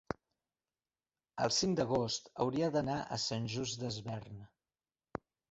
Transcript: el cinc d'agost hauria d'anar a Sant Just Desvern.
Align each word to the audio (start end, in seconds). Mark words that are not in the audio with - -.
el 1.45 1.53
cinc 1.57 1.77
d'agost 1.79 2.31
hauria 2.47 2.71
d'anar 2.77 2.97
a 3.03 3.21
Sant 3.27 3.47
Just 3.57 3.79
Desvern. 3.85 4.43